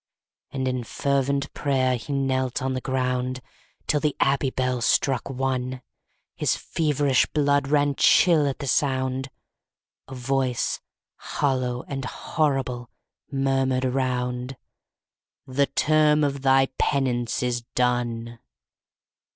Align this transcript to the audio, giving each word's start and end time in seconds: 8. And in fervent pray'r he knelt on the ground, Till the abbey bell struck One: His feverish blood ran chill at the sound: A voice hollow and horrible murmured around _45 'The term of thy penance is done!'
8. 0.51 0.55
And 0.57 0.67
in 0.67 0.83
fervent 0.83 1.53
pray'r 1.53 1.95
he 1.95 2.11
knelt 2.11 2.59
on 2.59 2.73
the 2.73 2.81
ground, 2.81 3.39
Till 3.85 3.99
the 3.99 4.15
abbey 4.19 4.49
bell 4.49 4.81
struck 4.81 5.29
One: 5.29 5.83
His 6.35 6.55
feverish 6.55 7.27
blood 7.33 7.67
ran 7.67 7.93
chill 7.93 8.47
at 8.47 8.57
the 8.57 8.65
sound: 8.65 9.29
A 10.07 10.15
voice 10.15 10.79
hollow 11.17 11.83
and 11.87 12.05
horrible 12.05 12.89
murmured 13.31 13.85
around 13.85 14.57
_45 15.47 15.55
'The 15.57 15.67
term 15.67 16.23
of 16.23 16.41
thy 16.41 16.69
penance 16.79 17.43
is 17.43 17.61
done!' 17.75 18.39